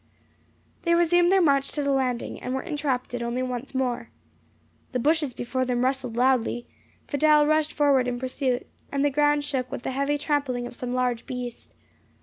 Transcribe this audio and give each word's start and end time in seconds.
They 0.81 0.95
resumed 0.95 1.31
their 1.31 1.43
march 1.43 1.69
to 1.73 1.83
the 1.83 1.91
landing, 1.91 2.41
and 2.41 2.55
were 2.55 2.63
interrupted 2.63 3.21
only 3.21 3.43
once 3.43 3.75
more. 3.75 4.09
The 4.93 4.99
bushes 4.99 5.35
before 5.35 5.63
them 5.63 5.85
rustled 5.85 6.17
loudly, 6.17 6.65
Fidelle 7.07 7.45
rushed 7.45 7.73
forward 7.73 8.07
in 8.07 8.17
pursuit, 8.17 8.65
and 8.91 9.05
the 9.05 9.11
ground 9.11 9.43
shook 9.43 9.69
with 9.71 9.83
the 9.83 9.91
heavy 9.91 10.17
trampling 10.17 10.65
of 10.65 10.75
some 10.75 10.95
large 10.95 11.27
beast. 11.27 11.75